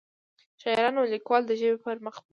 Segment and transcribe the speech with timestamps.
[0.61, 2.25] شاعران او ليکوال دَ ژبې پۀ پرمخ تګ